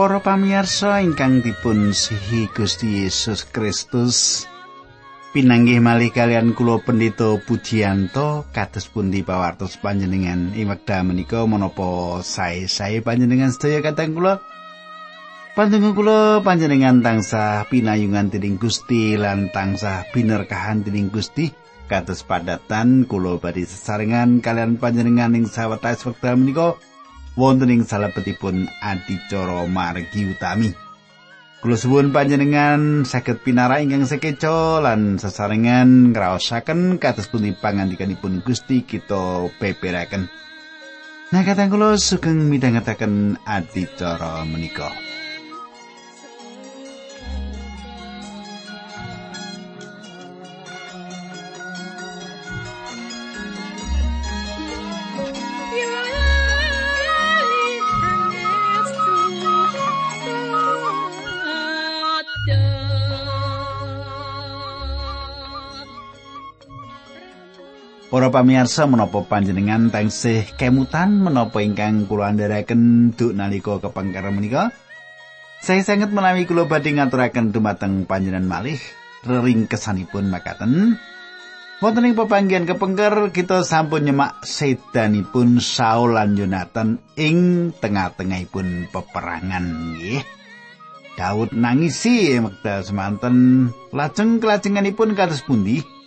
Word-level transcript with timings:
Para 0.00 0.16
pamirsa 0.16 1.04
ingkang 1.04 1.44
dipun 1.44 1.92
sihi 1.92 2.48
Gusti 2.56 3.04
Yesus 3.04 3.44
Kristus, 3.44 4.48
pinanggih 5.36 5.76
malih 5.84 6.08
kalian 6.08 6.56
kula 6.56 6.80
pendito 6.80 7.36
Pujiyanto 7.44 8.48
kados 8.48 8.88
pundi 8.88 9.20
pawartos 9.20 9.76
panjenengan 9.76 10.56
ing 10.56 10.72
wekdal 10.72 11.04
menika 11.04 11.44
menapa 11.44 12.16
sae-sae 12.24 13.04
panjenengan 13.04 13.52
sedaya 13.52 13.84
kateng 13.84 14.16
kula? 14.16 14.40
Panjenengan 15.52 15.92
kula 15.92 16.20
panjenengan 16.40 17.04
tansah 17.04 17.68
pinayungan 17.68 18.32
dening 18.32 18.56
Gusti 18.56 19.20
lan 19.20 19.52
tansah 19.52 20.08
binerkahan 20.16 20.80
dening 20.80 21.12
Gusti 21.12 21.52
kados 21.92 22.24
padatan 22.24 23.04
kula 23.04 23.36
badhe 23.36 23.68
sesarengan 23.68 24.40
kalian 24.40 24.80
panjenengan 24.80 25.36
ing 25.36 25.44
sawetawis 25.44 26.08
wekdal 26.08 26.40
menika 26.40 26.80
wonten 27.40 27.72
ing 27.72 27.88
salebetipun 27.88 28.68
adicara 28.84 29.64
margi 29.64 30.28
utami. 30.28 30.68
Kula 31.60 31.76
suwun 31.76 32.12
panjenengan 32.12 33.04
saged 33.08 33.40
pinara 33.40 33.80
ingkang 33.80 34.04
sekeca 34.04 34.80
lan 34.80 35.16
sesarengan 35.16 36.12
ngraosaken 36.12 37.00
kados 37.00 37.28
pundi 37.28 37.56
pangandikanipun 37.56 38.44
Gusti 38.44 38.84
kita 38.84 39.48
peperaken. 39.56 40.28
Nah, 41.32 41.42
kata 41.44 41.68
kula 41.68 41.96
sugeng 42.00 42.48
midhangetaken 42.48 43.40
adicara 43.44 44.44
menika. 44.44 44.92
Para 68.20 68.44
pamirsa 68.44 68.84
menapa 68.84 69.24
panjenengan 69.24 69.88
tansih 69.88 70.44
kemutan 70.60 71.24
menapa 71.24 71.64
ingkang 71.64 72.04
kula 72.04 72.28
andharaken 72.28 73.16
duk 73.16 73.32
nalika 73.32 73.80
kepengker 73.80 74.28
menika? 74.28 74.76
Saya 75.64 75.80
sangat 75.80 76.12
menawi 76.12 76.44
kula 76.44 76.68
badhe 76.68 76.92
ngaturaken 76.92 77.48
dumateng 77.48 78.04
panjenengan 78.04 78.44
malih 78.44 78.76
reringkesanipun 79.24 80.28
makaten. 80.28 81.00
Wonten 81.80 82.12
ing 82.12 82.12
pepanggihan 82.12 82.68
kepengker 82.68 83.32
kita 83.32 83.64
sampun 83.64 84.04
nyemak 84.04 84.44
sedanipun 84.44 85.56
Saul 85.56 86.12
lan 86.12 86.36
Jonathan 86.36 87.00
ing 87.16 87.72
tengah-tengahipun 87.72 88.92
peperangan 88.92 89.96
nggih. 89.96 90.20
Daud 91.16 91.56
nangisi 91.56 92.36
wekdal 92.36 92.84
semanten 92.84 93.72
lajeng 93.96 94.44
kelajenganipun 94.44 95.16
kados 95.16 95.40
pundi? 95.40 95.99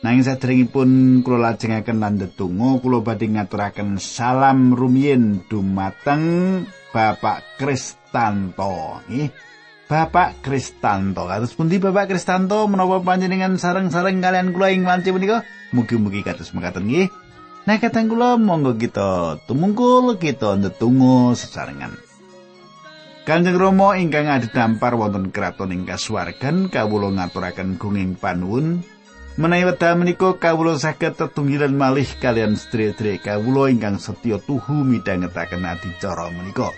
Nanging 0.00 0.24
sadèrèngipun 0.24 1.20
kula 1.20 1.52
lajengaken 1.52 2.00
landhetungo 2.00 2.80
kula 2.80 3.04
badhe 3.04 3.28
ngaturaken 3.36 4.00
salam 4.00 4.72
rumiyin 4.72 5.44
dumateng 5.44 6.24
Bapak 6.88 7.60
Kristanto 7.60 9.04
nggih. 9.04 9.28
Bapak 9.84 10.40
Kristanto. 10.40 11.28
Kados 11.28 11.52
pundi 11.52 11.76
Bapak 11.76 12.08
Kristanto 12.08 12.64
menapa 12.64 13.04
panjenengan 13.04 13.60
sareng-sareng 13.60 14.24
kalian 14.24 14.56
kula 14.56 14.72
ing 14.72 14.88
wanci 14.88 15.12
menika? 15.12 15.44
Mugi-mugi 15.76 16.24
kados 16.24 16.56
mekaten 16.56 16.88
nggih. 16.88 17.12
Nah, 17.68 17.76
kateng 17.76 18.08
kula 18.08 18.40
monggo 18.40 18.80
kita 18.80 19.36
tumungkul 19.44 20.16
kita 20.16 20.56
ndedonga 20.56 21.36
sesarengan. 21.36 21.92
Kanjeng 23.28 23.60
Rama 23.60 24.00
ingkang 24.00 24.32
adhedhampar 24.32 24.96
wonten 24.96 25.28
kraton 25.28 25.76
ing 25.76 25.84
kasuwargan 25.84 26.72
kawula 26.72 27.12
ngaturaken 27.20 27.76
gunging 27.76 28.16
panuwun 28.16 28.80
Menawi 29.40 29.72
wekdal 29.72 29.96
menika 29.96 30.36
kawula 30.36 30.76
saged 30.76 31.16
tetunggilan 31.16 31.72
malih 31.72 32.04
kalian 32.20 32.60
sedherek 32.60 33.24
kawula 33.24 33.72
ingkang 33.72 33.96
setya 33.96 34.36
tuhu 34.36 34.84
midhangetaken 34.84 35.64
adicara 35.64 36.28
menika. 36.28 36.68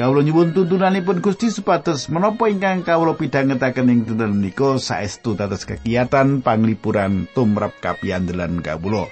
Kawula 0.00 0.24
nyuwun 0.24 0.56
tuntunanipun 0.56 1.20
Gusti 1.20 1.52
supados 1.52 2.08
menapa 2.08 2.48
ingkang 2.48 2.88
kawula 2.88 3.20
pidhangetaken 3.20 3.92
ing 3.92 4.00
dinten 4.08 4.32
menika 4.40 4.80
saestu 4.80 5.36
dados 5.36 5.68
kegiatan 5.68 6.40
panglipuran 6.40 7.28
tumrap 7.36 7.76
kapiandelan 7.84 8.64
kawula. 8.64 9.04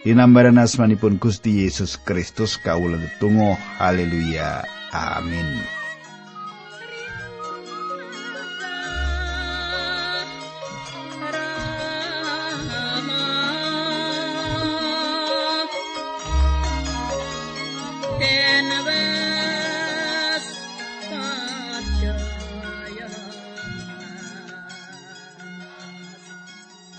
Dinambaran 0.00 0.56
asmanipun 0.56 1.20
Gusti 1.20 1.68
Yesus 1.68 2.00
Kristus 2.00 2.56
kawula 2.56 2.96
tetunggal 2.96 3.60
haleluya 3.76 4.64
amin. 4.96 5.79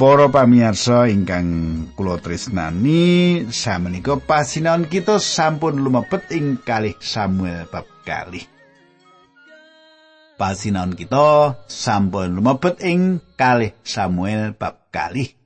Para 0.02 0.34
pamirsa 0.34 1.14
ingkang 1.14 1.94
kula 1.94 2.18
tresnani, 2.18 3.46
samenika 3.54 4.18
pasinaon 4.18 4.90
kita 4.90 5.22
sampun 5.22 5.78
lumebet 5.78 6.26
ing 6.34 6.58
kalih 6.58 6.98
Samuel 6.98 7.70
bab 7.70 7.86
kalih. 8.02 8.42
Pasinaon 10.42 10.98
kita 10.98 11.54
sampun 11.70 12.34
lumebet 12.34 12.82
ing 12.82 13.22
kalih 13.38 13.78
Samuel 13.86 14.58
bab 14.58 14.90
kalih. 14.90 15.38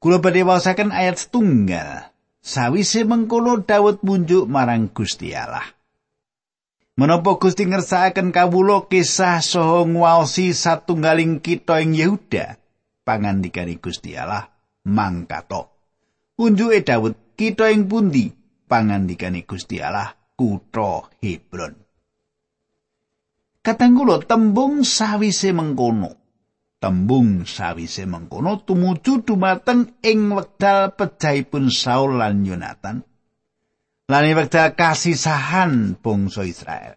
Kula 0.00 0.24
badhe 0.24 0.40
waosaken 0.40 0.88
ayat 0.88 1.20
setunggal. 1.20 2.16
Sawise 2.40 3.04
mengkono 3.04 3.60
Daud 3.60 4.00
munjuk 4.00 4.48
marang 4.48 4.88
Gusti 4.88 5.36
Allah. 5.36 5.68
Menapa 6.96 7.36
Gusti 7.36 7.68
ngersakaken 7.68 8.32
kawula 8.32 8.88
kisah 8.88 9.44
saha 9.44 9.84
ngwaosi 9.84 10.56
satunggaling 10.56 11.44
kita 11.44 11.84
ing 11.84 11.92
Yehuda? 11.92 12.64
Pangandikane 13.06 13.78
Gusti 13.78 14.18
Allah 14.18 14.50
mangkato. 14.90 15.62
Unjuke 16.42 16.82
Daud 16.82 17.38
kita 17.38 17.70
ing 17.70 17.86
pundi 17.86 18.26
pangandikane 18.66 19.46
Gusti 19.46 19.78
Allah 19.78 20.10
kutha 20.34 21.06
Hebron. 21.22 21.74
Katanggulo 23.62 24.22
tembung 24.26 24.82
sawise 24.86 25.50
mengkono. 25.54 26.10
Tembung 26.76 27.42
sawise 27.48 28.06
mengkono 28.06 28.62
tumuju 28.62 29.26
dumateng 29.26 29.98
ing 30.06 30.30
wekdal 30.30 30.94
pejahipun 30.94 31.72
Saul 31.72 32.20
lan 32.20 32.46
Yonatan. 32.46 33.02
Lan 34.06 34.24
wekdal 34.38 34.78
kasisahan 34.78 35.98
bangsa 35.98 36.46
Israel. 36.46 36.94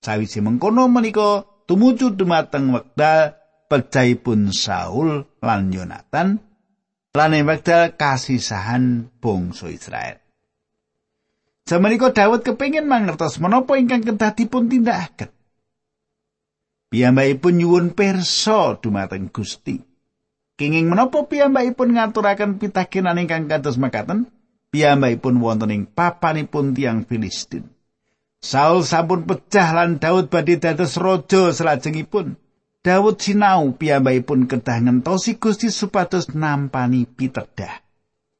Sawise 0.00 0.40
mengkono 0.40 0.88
menika 0.88 1.44
tumuju 1.68 2.16
dumateng 2.16 2.72
wekdal 2.72 3.35
pejahipun 3.66 4.54
Saul 4.54 5.26
lan 5.42 5.70
Yonatan 5.74 6.38
lan 7.16 7.32
wekdal 7.48 7.96
kasisahan 7.96 9.08
bangsa 9.18 9.72
Israel. 9.72 10.20
Samenika 11.66 12.14
Daud 12.14 12.46
kepingin 12.46 12.86
mangertos 12.86 13.42
menapa 13.42 13.74
ingkang 13.74 14.06
kedah 14.06 14.38
dipun 14.38 14.70
tindakaken. 14.70 15.34
Piyambakipun 16.94 17.58
nyuwun 17.58 17.86
pirsa 17.98 18.78
dumateng 18.78 19.34
Gusti. 19.34 19.82
Kenging 20.54 20.86
menapa 20.86 21.26
piyambakipun 21.26 21.98
ngaturaken 21.98 22.62
pitakenan 22.62 23.18
ingkang 23.18 23.50
kados 23.50 23.82
makaten? 23.82 24.30
Piyambakipun 24.70 25.42
wonten 25.42 25.74
ing 25.74 25.82
papanipun 25.90 26.70
tiang 26.70 27.02
Filistin. 27.02 27.66
Saul 28.38 28.86
sampun 28.86 29.26
pecah 29.26 29.74
lan 29.74 29.98
Daud 29.98 30.30
badhe 30.30 30.62
dados 30.62 30.94
raja 30.94 31.50
salajengipun. 31.50 32.38
Daud 32.86 33.18
sinau 33.18 33.74
piyambakipun 33.74 34.46
kedah 34.46 34.78
ngentosi 34.78 35.42
Gusti 35.42 35.74
supados 35.74 36.30
nampani 36.30 37.02
pitedah. 37.02 37.82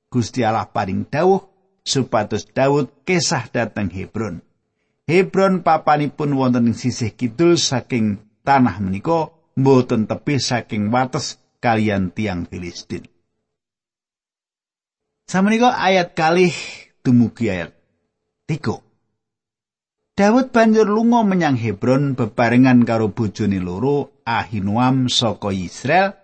Gusti 0.07 0.47
Allah 0.47 0.71
paring 0.71 1.03
dawuh 1.03 1.43
supados 1.83 2.47
Daud 2.55 3.03
kesah 3.03 3.51
dateng 3.51 3.91
Hebron. 3.91 4.39
Hebron 5.11 5.67
papanipun 5.67 6.39
wonten 6.39 6.71
ing 6.71 6.79
sisih 6.79 7.11
kidul 7.19 7.59
saking 7.59 8.23
tanah 8.47 8.79
menika 8.79 9.35
mboten 9.59 10.07
tepi 10.07 10.39
saking 10.39 10.95
wates 10.95 11.43
kalian 11.59 12.15
tiang 12.15 12.47
Filistin. 12.47 13.03
Samenika 15.27 15.75
ayat 15.75 16.15
kalih 16.15 16.55
dumugi 17.03 17.51
ayat 17.51 17.75
3. 18.47 18.86
Daud 20.17 20.49
banjur 20.49 20.89
lunga 20.89 21.21
menyang 21.29 21.61
Hebron 21.61 22.17
bebarengan 22.17 22.89
karo 22.89 23.13
bojone 23.13 23.61
loro 23.61 24.25
Ahinoam 24.25 25.13
saka 25.13 25.53
Israel 25.53 26.17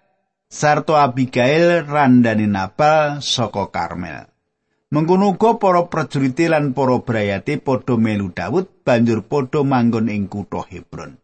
sarta 0.48 1.04
Abigail 1.04 1.84
randane 1.84 2.48
Nabal 2.48 3.20
saka 3.20 3.68
Karmel. 3.68 4.32
Mengkono 4.96 5.36
uga 5.36 5.60
para 5.60 5.92
prajurit 5.92 6.40
lan 6.40 6.72
para 6.72 7.04
brayate 7.04 7.60
padha 7.60 8.00
melu 8.00 8.32
Daud 8.32 8.80
banjur 8.80 9.28
padha 9.28 9.60
manggon 9.60 10.08
ing 10.08 10.24
kutha 10.24 10.64
Hebron. 10.64 11.20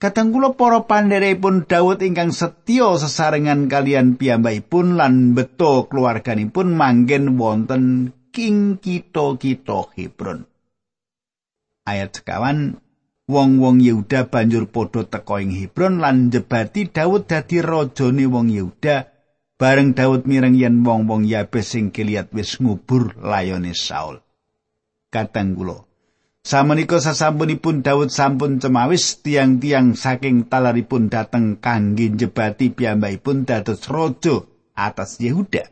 Kadang 0.00 0.32
kula 0.32 0.56
para 0.56 0.88
pandherepun 0.88 1.68
Daud 1.68 2.00
ingkang 2.00 2.32
setya 2.32 2.96
sesarengan 2.96 3.68
kalian 3.68 4.16
piyambakipun 4.16 4.96
lan 4.96 5.36
beto 5.36 5.92
keluarganipun 5.92 6.72
manggen 6.72 7.36
wonten 7.36 8.16
king 8.32 8.80
kitha-kitha 8.80 9.92
Hebron. 9.92 10.48
Ayat 11.82 12.22
sekawan 12.22 12.78
wong-wong 13.26 13.82
Yehuda 13.82 14.30
banjur 14.30 14.70
padha 14.70 15.02
teka 15.02 15.42
ing 15.42 15.50
Hebron 15.50 15.98
lan 15.98 16.30
jebati 16.30 16.86
Daud 16.86 17.26
dadi 17.26 17.58
rajane 17.58 18.30
wong 18.30 18.54
Yehuda 18.54 19.10
bareng 19.58 19.90
Daud 19.90 20.22
mireng 20.30 20.54
yen 20.54 20.86
wong-wong 20.86 21.26
Yabes 21.26 21.74
sing 21.74 21.90
keliat 21.90 22.30
wis 22.30 22.62
ngubur 22.62 23.18
layone 23.18 23.74
Saul. 23.74 24.22
Katang 25.10 25.58
kula. 25.58 25.82
Samenika 26.42 27.02
sasampunipun 27.02 27.82
Daud 27.82 28.14
sampun 28.14 28.62
cemawis 28.62 29.22
tiang-tiang 29.22 29.98
saking 29.98 30.46
talaripun 30.50 31.10
dateng 31.10 31.58
kangge 31.58 32.14
njebati 32.14 32.70
piyambakipun 32.70 33.42
dados 33.42 33.90
raja 33.90 34.46
atas 34.78 35.18
Yehuda. 35.18 35.71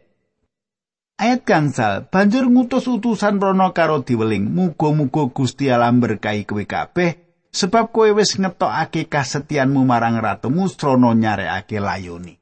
Ayat 1.20 1.44
gangsal 1.44 2.08
banjur 2.08 2.48
ngutus 2.48 2.88
utusan 2.88 3.44
rono 3.44 3.76
karo 3.76 4.00
diweling 4.00 4.48
muga-muga 4.56 5.28
Gusti 5.28 5.68
Allah 5.68 5.92
berkahi 5.92 6.48
kowe 6.48 6.64
kabeh 6.64 7.44
sebab 7.52 7.92
kowe 7.92 8.08
wis 8.16 8.40
ngetokake 8.40 9.04
kasetianmu 9.04 9.84
marang 9.84 10.16
ratumu 10.16 10.64
srana 10.64 11.12
nyarekake 11.12 11.76
layoni. 11.76 12.40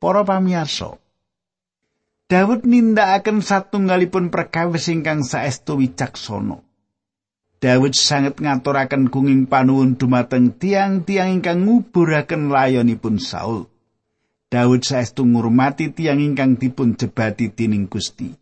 Para 0.00 0.24
pamirsa, 0.24 0.96
Daud 2.32 2.64
nindakaken 2.64 3.44
satunggalipun 3.44 4.32
perkawis 4.32 4.88
ingkang 4.88 5.20
saestu 5.20 5.76
wicaksana. 5.76 6.64
Daud 7.60 7.92
sanget 7.92 8.40
ngaturaken 8.40 9.12
gunging 9.12 9.44
panuwun 9.52 10.00
dumateng 10.00 10.56
tiang-tiang 10.56 11.28
ingkang 11.28 11.68
nguburaken 11.68 12.48
layonipun 12.48 13.20
Saul. 13.20 13.71
Daud 14.52 14.84
saestu 14.84 15.24
ngurmati 15.24 15.96
tiang 15.96 16.20
ingkang 16.20 16.60
dipun 16.60 16.92
jebati 17.00 17.48
dening 17.56 17.88
Gusti. 17.88 18.36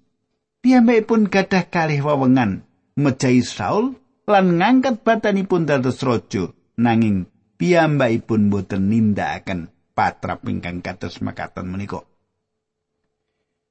Piyambakipun 0.59 1.31
gadah 1.31 1.71
kalih 1.71 2.03
wewengan 2.03 2.67
mejahi 2.99 3.47
Saul 3.47 3.95
lan 4.27 4.59
ngangkat 4.59 5.07
batanipun 5.07 5.71
dados 5.71 6.03
raja 6.03 6.51
nanging 6.75 7.31
piyambakipun 7.63 8.51
boten 8.51 8.91
nindakaken 8.91 9.71
patrap 9.95 10.43
ingkang 10.51 10.83
kados 10.83 11.23
makaten 11.23 11.71
menika. 11.71 12.03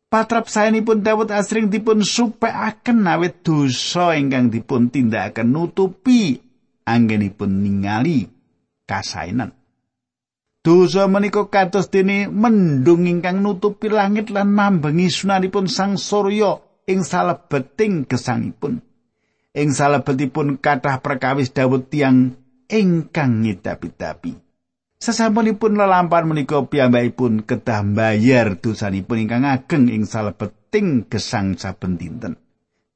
Patrap 0.07 0.47
saenipun 0.47 1.03
Daud 1.03 1.35
asring 1.35 1.67
dipun 1.67 2.07
supekaken 2.07 3.03
awit 3.03 3.43
dosa 3.43 4.15
ingkang 4.15 4.47
dipun 4.47 4.87
tindakaken 4.87 5.51
nutupi 5.51 6.39
anggenipun 6.87 7.67
ningali 7.67 8.31
kasainan. 8.87 9.58
Dosa 10.59 11.07
menika 11.07 11.47
kados 11.47 11.87
dene 11.87 12.27
mendung 12.27 13.07
ingkang 13.07 13.39
nutupi 13.39 13.87
langit 13.87 14.27
lan 14.27 14.51
mambengi 14.51 15.07
sunaripun 15.07 15.71
sang 15.71 15.95
surya 15.95 16.59
ing 16.83 17.07
salebeting 17.07 18.03
gesangipun. 18.03 18.83
Ing 19.55 19.71
salebetipun 19.71 20.59
kathah 20.59 20.99
perkawis 20.99 21.55
Daud 21.55 21.87
tiang 21.87 22.35
ingkang 22.67 23.39
ngidapi-dapi. 23.39 24.35
Sasampunipun 24.99 25.79
lelampahan 25.79 26.27
menika 26.27 26.59
piyambakipun 26.67 27.47
kedah 27.47 27.79
mbayar 27.87 28.59
dosanipun 28.59 29.23
ingkang 29.23 29.47
ageng 29.47 29.87
ing 29.87 30.03
salebeting 30.03 31.07
gesang 31.07 31.55
saben 31.55 31.95
dinten. 31.95 32.35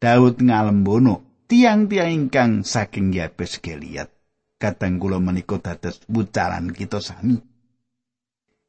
Daud 0.04 0.44
ngalembono 0.44 1.48
tiang-tiang 1.48 2.12
ingkang 2.12 2.68
saking 2.68 3.16
Yabes 3.16 3.64
Gilead. 3.64 4.12
Kadang 4.60 5.00
kula 5.00 5.24
menika 5.24 5.64
dados 5.64 6.04
wucalan 6.12 6.76
kita 6.76 7.00
sami. 7.00 7.53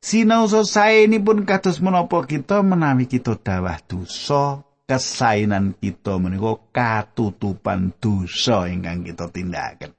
Sinau 0.05 0.45
sae 0.53 1.09
pun 1.25 1.49
kados 1.49 1.81
menapa 1.81 2.29
kita 2.29 2.61
menawi 2.61 3.09
kita 3.09 3.41
dawah 3.41 3.81
dosa, 3.89 4.61
kesainan 4.85 5.73
kita 5.81 6.21
menika 6.21 6.61
katutupan 6.77 7.97
dosa 7.97 8.69
ingkang 8.69 9.01
kita 9.01 9.33
tindakaken. 9.33 9.97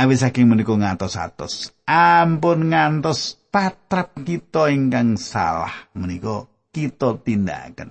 awis 0.00 0.22
saking 0.22 0.46
menika 0.46 0.74
ngantos 0.74 1.18
atos 1.18 1.74
ampun 1.84 2.70
ngantos 2.70 3.34
patrap 3.50 4.14
kita 4.22 4.70
ingkang 4.70 5.18
salah 5.18 5.90
menika 5.98 6.46
kita 6.70 7.18
tindakaken 7.18 7.90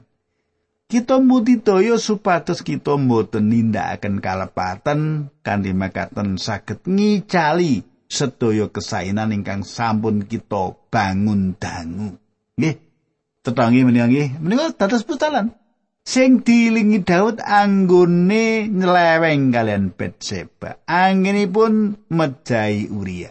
kita 0.90 1.22
mudidaya 1.22 2.00
supados 2.00 2.63
kita 2.63 2.95
mboten 2.95 3.52
nindakaken 3.52 4.24
kalepatan 4.24 5.30
kanthi 5.44 5.75
makaten 5.75 6.40
saged 6.40 6.88
ngicali 6.88 7.84
sedaya 8.09 8.65
kesainan 8.67 9.31
ingkang 9.31 9.61
sampun 9.61 10.25
kita 10.25 10.75
bangun 10.89 11.53
dangu 11.61 12.17
nggih 12.57 12.75
tetangi 13.45 13.85
menika 13.85 14.09
nggih 14.09 14.41
menika 14.41 14.73
dados 14.73 15.06
putalan 15.06 15.53
sing 16.09 16.41
dilingi 16.41 17.06
Daud 17.06 17.38
anggone 17.38 18.65
nyeleweng 18.65 19.53
kalian 19.53 19.94
Betseba. 19.94 20.81
Anginipun 20.89 21.94
mejahi 22.09 22.89
Uria. 22.89 23.29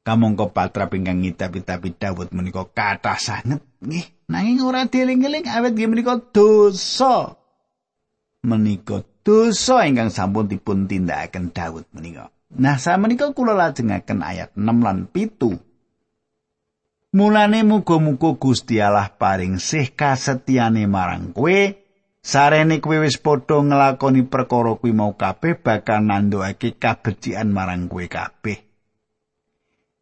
Kamangka 0.00 0.48
patra 0.48 0.88
ingkang 0.88 1.20
ngitapi-tapi 1.20 2.00
Daud 2.00 2.32
menika 2.32 2.64
kathah 2.64 3.20
sanget 3.20 3.60
nggih 3.84 4.32
nanging 4.32 4.64
ora 4.64 4.88
dieling-eling 4.88 5.44
awet 5.44 5.76
nggih 5.76 5.90
menika 5.92 6.16
dosa. 6.16 7.36
Menika 8.40 9.04
dosa 9.20 9.84
ingkang 9.84 10.08
sampun 10.08 10.48
dipun 10.48 10.88
tindakaken 10.88 11.52
Daud 11.52 11.84
menika. 11.92 12.32
Nah, 12.50 12.82
samenika 12.82 13.30
kula 13.30 13.54
lajengaken 13.54 14.26
ayat 14.26 14.50
6 14.58 14.82
lan 14.82 15.06
7. 15.06 15.70
Mulane 17.10 17.66
muga-muga 17.66 18.38
Gusti 18.38 18.78
Allah 18.78 19.10
paring 19.10 19.58
sih 19.58 19.90
kasetyane 19.94 20.86
marang 20.86 21.34
kowe. 21.34 21.74
Sarene 22.22 22.78
kowe 22.78 23.02
wis 23.02 23.18
padha 23.18 23.58
nglakoni 23.58 24.30
perkara 24.30 24.78
kuwi 24.78 24.94
mau 24.94 25.18
kabeh 25.18 25.58
bakal 25.58 26.06
nandhokake 26.06 26.78
kabecikan 26.78 27.50
marang 27.50 27.90
kowe 27.90 28.06
kabeh. 28.06 28.62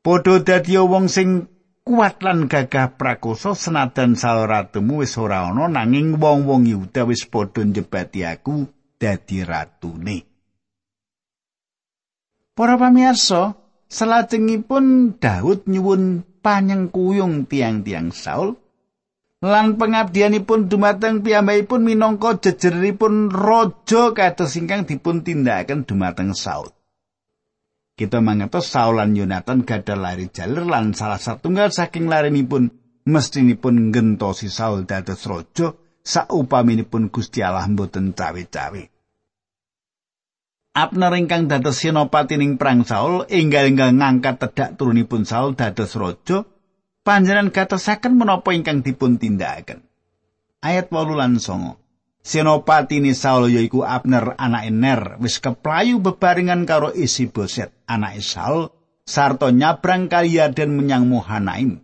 Padha 0.04 0.36
dadi 0.44 0.76
wong 0.76 1.08
sing 1.08 1.48
kuat 1.80 2.20
lan 2.20 2.44
gagah 2.44 3.00
prakoso 3.00 3.56
senajan 3.56 4.12
saloratumu 4.12 5.00
wis 5.00 5.16
ora 5.16 5.48
ana 5.48 5.64
nanging 5.72 6.20
wong-wong 6.20 6.68
Yuda 6.68 7.08
wis 7.08 7.24
padha 7.24 7.64
njebati 7.64 8.20
aku 8.28 8.68
dadi 9.00 9.40
ratune. 9.48 10.27
Para 12.58 12.74
pamirsa, 12.74 13.54
salajengipun 13.86 15.14
Daud 15.22 15.70
nyuwun 15.70 16.26
panyengkuyung 16.42 17.46
tiang-tiang 17.46 18.10
Saul 18.10 18.58
lan 19.38 19.78
pengabdianipun 19.78 20.66
dumateng 20.66 21.22
piyambakipun 21.22 21.86
minangka 21.86 22.42
jejeripun 22.42 23.30
raja 23.30 24.10
kados 24.10 24.58
ingkang 24.58 24.90
dipun 24.90 25.22
tindakaken 25.22 25.86
dumateng 25.86 26.34
Saul. 26.34 26.74
Kita 27.94 28.18
mangertos 28.18 28.74
Saul 28.74 28.98
lan 28.98 29.14
Yonatan 29.14 29.62
gadah 29.62 29.94
lari 29.94 30.26
jalur 30.26 30.66
lan 30.66 30.98
salah 30.98 31.22
satunggal 31.22 31.70
saking 31.70 32.10
larinipun 32.10 32.74
mestinipun 33.06 33.94
gentosi 33.94 34.50
Saul 34.50 34.82
dados 34.82 35.22
raja 35.30 35.78
saupaminipun 36.02 37.14
Gusti 37.14 37.38
Allah 37.38 37.70
mboten 37.70 38.18
cawe-cawe. 38.18 38.97
Abner 40.78 41.10
ingkang 41.18 41.50
dados 41.50 41.82
senopati 41.82 42.38
ning 42.38 42.54
perang 42.54 42.86
Saul 42.86 43.26
enggal-enggal 43.26 43.98
ngangkat 43.98 44.38
tedak 44.38 44.70
turunipun 44.78 45.26
Saul 45.26 45.58
dados 45.58 45.98
raja 45.98 46.46
panjenengan 47.02 47.50
katosaken 47.50 48.14
menapa 48.14 48.54
ingkang 48.54 48.86
dipun 48.86 49.18
tindakaken? 49.18 49.82
Ayat 50.62 50.86
8 50.94 51.18
lan 51.18 51.42
9 51.42 52.22
Senopati 52.22 53.02
ni 53.02 53.10
Saul 53.10 53.50
yaiku 53.58 53.82
Abner 53.82 54.38
anak 54.38 54.70
Ner. 54.70 55.02
Wis 55.18 55.42
keplayu 55.42 55.98
bebarengan 55.98 56.62
karo 56.62 56.94
isi 56.94 57.26
boset 57.26 57.74
anak 57.90 58.22
Saul 58.22 58.70
sarto 59.02 59.50
nyabrang 59.50 60.06
kali 60.06 60.38
dan 60.54 60.78
menyang 60.78 61.10
Muhanaim 61.10 61.82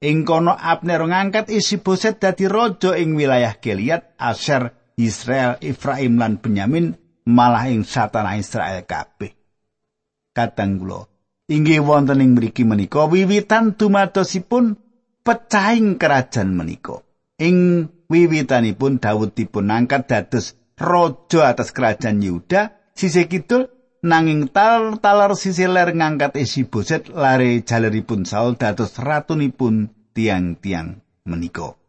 ing 0.00 0.24
kono 0.24 0.56
Abner 0.56 1.04
ngangkat 1.04 1.52
isi 1.52 1.76
boset 1.76 2.16
dadi 2.24 2.48
raja 2.48 2.96
ing 2.96 3.20
wilayah 3.20 3.52
Gilead 3.60 4.16
Asher 4.16 4.72
Israel 4.96 5.60
Efraim 5.60 6.16
lan 6.16 6.40
Benyamin 6.40 6.99
malah 7.26 7.68
ing 7.68 7.84
satana 7.84 8.38
Israel 8.38 8.84
kabeh. 8.86 9.32
Kadang 10.30 10.78
kula 10.78 11.10
inggih 11.50 11.82
wonten 11.82 12.22
ing 12.22 12.38
mriki 12.38 12.62
menika 12.62 13.10
wiwitan 13.10 13.74
dumadosipun 13.74 14.78
pecahing 15.26 15.98
kerajaan 15.98 16.54
menika. 16.54 17.02
Ing 17.42 17.88
wiwitanipun 18.06 19.02
Daud 19.02 19.34
dipun 19.34 19.74
angkat 19.74 20.06
dados 20.06 20.54
raja 20.78 21.50
atas 21.50 21.74
kerajaan 21.74 22.22
Yehuda 22.22 22.94
sisih 22.94 23.26
kidul 23.26 23.68
nanging 24.04 24.48
tal 24.52 25.00
talar 25.00 25.32
sisih 25.36 25.68
ler 25.68 25.92
ngangkat 25.92 26.36
isi 26.40 26.68
boset 26.68 27.08
lare 27.10 27.64
jaleripun 27.64 28.28
Saul 28.28 28.60
dados 28.60 28.96
ratunipun 28.96 29.90
tiang-tiang 30.12 31.00
menika. 31.24 31.79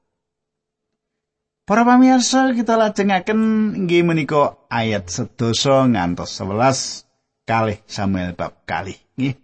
Para 1.71 1.87
pamirsa, 1.87 2.51
kita 2.51 2.75
lajengaken 2.75 3.71
inggih 3.79 4.03
menika 4.03 4.59
ayat 4.67 5.07
sedoso 5.07 5.87
ngantos 5.87 6.35
11 6.35 7.07
kalih 7.47 7.79
Samuel 7.87 8.35
bab 8.35 8.67
kalih. 8.67 8.99
Nggih. 9.15 9.39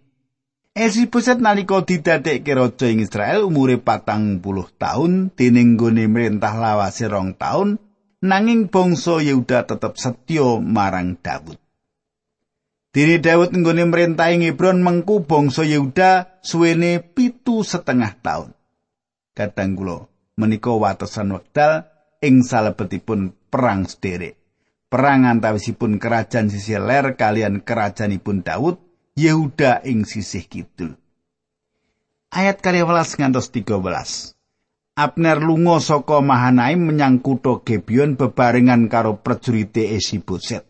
Esi 0.76 1.08
pusat 1.08 1.40
nalika 1.40 1.80
didadekke 1.80 2.52
raja 2.52 2.84
ing 2.92 3.00
Israel 3.00 3.48
umure 3.48 3.80
patang 3.80 4.44
puluh 4.44 4.68
tahun 4.76 5.32
dening 5.40 5.80
gone 5.80 6.04
merintah 6.04 6.52
lawase 6.52 7.08
rong 7.08 7.32
tahun 7.32 7.80
nanging 8.20 8.68
bangsa 8.68 9.24
Yehuda 9.24 9.64
tetep 9.64 9.96
setya 9.96 10.60
marang 10.60 11.16
Daud. 11.24 11.56
Dene 12.92 13.24
Daud 13.24 13.56
nggone 13.56 13.88
merintah 13.88 14.28
ing 14.28 14.44
Hebron 14.44 14.84
mengku 14.84 15.24
bangsa 15.24 15.64
Yehuda 15.64 16.44
suwene 16.44 17.00
pitu 17.00 17.64
setengah 17.64 18.20
tahun. 18.20 18.52
Kadang 19.32 19.80
kula 19.80 20.04
menika 20.36 20.76
watesan 20.76 21.32
wekdal 21.32 21.88
ing 22.22 22.42
salebetipun 22.46 23.34
perang 23.50 23.86
sederek. 23.86 24.38
Perang 24.88 25.28
antawisipun 25.28 26.00
kerajaan 26.00 26.48
sisih 26.48 26.80
ler 26.80 27.14
kalian 27.14 27.60
kerajaanipun 27.60 28.40
Daud, 28.40 28.80
Yehuda 29.18 29.84
ing 29.84 30.08
sisih 30.08 30.48
kidul. 30.48 30.96
Ayat 32.32 32.64
12 32.64 33.20
ngantos 33.20 33.52
13. 33.52 34.36
Abner 34.98 35.38
lunga 35.38 35.78
saka 35.78 36.18
Mahanaim 36.24 36.90
menyang 36.90 37.22
kutha 37.22 37.60
Gebion 37.62 38.18
bebarengan 38.18 38.90
karo 38.90 39.20
prajurite 39.20 39.94
Esiboset. 39.94 40.66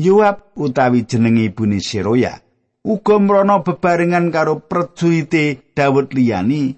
Yoab 0.00 0.58
utawi 0.58 1.06
jenenge 1.06 1.54
ibune 1.54 1.78
Seroya 1.78 2.42
uga 2.84 3.16
mrana 3.16 3.64
bebarengan 3.64 4.28
karo 4.28 4.60
prajurite 4.60 5.72
Daud 5.72 6.12
liyani 6.12 6.76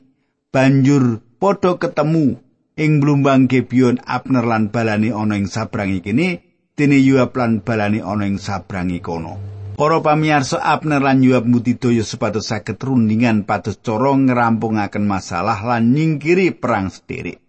banjur 0.55 1.19
padha 1.43 1.75
ketemu 1.83 2.39
ing 2.77 3.01
blumbang 3.01 3.49
Gebion 3.49 3.97
Abner 4.05 4.45
lan 4.45 4.69
balani 4.69 5.09
ana 5.09 5.41
ing 5.41 5.49
sabrangi 5.49 6.05
kene 6.05 6.29
dene 6.77 7.01
Yoab 7.01 7.33
lan 7.33 7.65
balani 7.65 8.05
ana 8.05 8.29
ing 8.29 8.37
sabrangi 8.37 9.01
kono. 9.01 9.57
Para 9.77 10.01
pamirsa 10.05 10.61
Abner 10.61 11.01
lan 11.01 11.25
Yoab 11.25 11.49
mutidaya 11.49 12.05
supados 12.05 12.53
saged 12.53 12.77
rundingan 12.77 13.49
pados 13.49 13.81
cara 13.81 14.13
ngrampungaken 14.13 15.05
masalah 15.09 15.57
lan 15.65 15.97
nyingkiri 15.97 16.53
perang 16.53 16.93
sederek. 16.93 17.41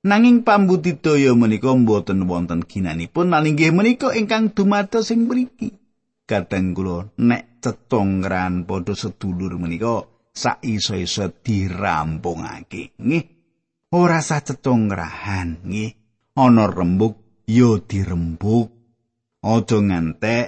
Nanging 0.00 0.44
pambudidaya 0.44 1.36
menika 1.36 1.72
mboten 1.76 2.24
wonten 2.24 2.64
ginanipun 2.64 3.32
lan 3.32 3.44
inggih 3.44 3.72
menika 3.72 4.12
ingkang 4.16 4.52
dumados 4.52 5.12
ing 5.12 5.28
mriki. 5.28 5.76
Kadang 6.24 6.72
kula 6.72 7.12
nek 7.20 7.60
cetongran 7.60 8.64
padha 8.64 8.96
sedulur 8.96 9.56
menika 9.60 10.04
sak 10.32 10.64
iso-iso 10.64 11.28
dirampungake. 11.44 12.96
Nggih. 12.96 13.39
Ora 13.90 14.22
sacetong 14.22 14.90
rahan 14.90 15.66
nggih. 15.66 15.92
Ana 16.38 16.70
rembug 16.70 17.18
ya 17.46 17.78
dirembug. 17.82 18.70
Aja 19.40 19.78
ngantek 19.80 20.46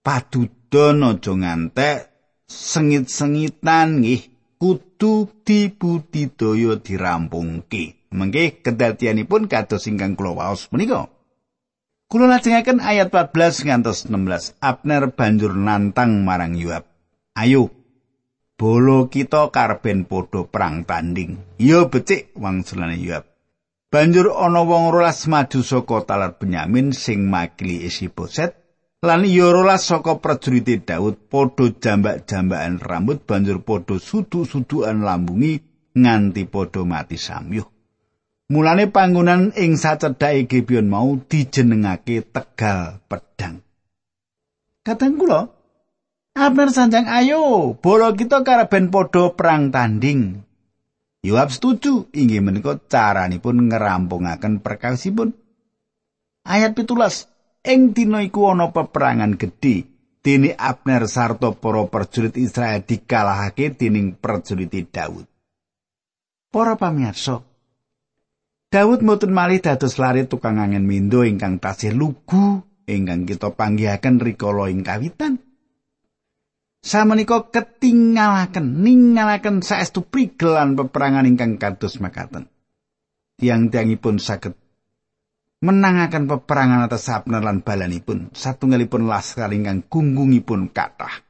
padudon 0.00 1.02
aja 1.04 1.32
ngantek 1.36 1.98
sengit-sengitan 2.48 4.02
nggih. 4.02 4.22
Kudu 4.58 5.30
dibudidaya 5.46 6.82
dirampungke. 6.82 8.10
Mengke 8.10 8.58
kedatianipun 8.58 9.46
kados 9.46 9.86
ingkang 9.86 10.18
kula 10.18 10.34
waos 10.34 10.66
menika. 10.74 11.06
Kula 12.10 12.26
lajengaken 12.26 12.82
ayat 12.82 13.12
14 13.14 13.68
ngantos 13.68 14.10
16 14.10 14.58
Abner 14.58 15.14
banjur 15.14 15.54
nantang 15.54 16.26
marang 16.26 16.58
Yoab. 16.58 16.90
Ayo 17.38 17.77
bolo 18.58 19.06
kita 19.06 19.54
karben 19.54 20.04
padha 20.10 20.42
perang 20.50 20.82
tanding. 20.82 21.38
Iya 21.62 21.86
becik 21.86 22.34
wangsulane 22.34 22.98
Yoab. 22.98 23.24
Banjur 23.88 24.34
ana 24.34 24.66
wong 24.66 24.92
rolas 24.92 25.24
maju 25.30 25.64
saka 25.64 26.04
talar 26.04 26.36
Benyamin 26.36 26.92
sing 26.92 27.30
makili 27.30 27.86
isi 27.88 28.12
boset 28.12 28.52
lan 29.00 29.24
iya 29.24 29.48
rolas 29.48 29.86
saka 29.86 30.18
prajurit 30.18 30.84
Daud 30.84 31.30
padha 31.30 31.72
jambak-jambakan 31.72 32.82
rambut 32.82 33.24
banjur 33.24 33.62
padha 33.64 33.96
sudu-suduan 33.96 35.06
lambungi 35.06 35.62
nganti 35.96 36.44
padha 36.50 36.82
mati 36.82 37.16
samyuh. 37.16 37.64
Mulane 38.48 38.88
panggonan 38.88 39.52
ing 39.56 39.76
sacedhake 39.76 40.48
Gibeon 40.48 40.88
mau 40.88 41.20
dijenengake 41.20 42.24
Tegal 42.32 42.96
Pedang. 43.04 43.60
Kadang 44.80 45.20
kula 45.20 45.57
Abner 46.38 46.70
sanjang 46.70 47.10
ayo, 47.10 47.74
bolo 47.82 48.14
kita 48.14 48.46
karaben 48.46 48.94
podo 48.94 49.34
perang 49.34 49.74
tanding. 49.74 50.38
Yoab 51.26 51.50
setuju, 51.50 52.14
inggih 52.14 52.38
menika 52.38 52.78
caranipun 52.78 53.66
ngerampungaken 53.66 54.62
perkawisipun. 54.62 55.34
Ayat 56.46 56.78
pitulas, 56.78 57.26
ing 57.66 57.90
dina 57.90 58.22
iku 58.22 58.54
ana 58.54 58.70
peperangan 58.70 59.34
gedhe. 59.34 59.90
Dene 60.22 60.54
Abner 60.54 61.10
sarta 61.10 61.50
para 61.58 61.82
prajurit 61.90 62.38
Israel 62.38 62.86
dikalahake 62.86 63.74
dening 63.74 64.14
prajurit 64.14 64.70
Daud. 64.70 65.26
Para 66.54 66.78
pamirsa, 66.78 67.42
Daud 68.70 69.02
mboten 69.02 69.34
malih 69.34 69.58
dados 69.58 69.98
lari 69.98 70.22
tukang 70.30 70.62
angin 70.62 70.86
mindo 70.86 71.26
ingkang 71.26 71.58
tasih 71.58 71.90
lugu 71.98 72.62
ingkang 72.86 73.26
kita 73.26 73.50
panggihaken 73.50 74.22
rikala 74.22 74.70
ing 74.70 74.86
kawitan. 74.86 75.47
Samenika 76.88 77.52
ketinggalaken 77.52 78.80
ninggalaken 78.80 79.60
saestu 79.60 80.00
prigelan 80.08 80.72
peperangan 80.72 81.28
ingkang 81.28 81.60
kados 81.60 82.00
makaten. 82.00 82.48
Tiang-tiangipun 83.36 84.16
saged 84.16 84.56
menangaken 85.60 86.24
peperangan 86.24 86.88
atas 86.88 87.12
Abner 87.12 87.44
lan 87.44 87.60
balanipun 87.60 88.32
satunggalipun 88.32 89.04
laskar 89.04 89.52
ingkang 89.52 89.84
gunggungipun 89.84 90.72
kathah. 90.72 91.20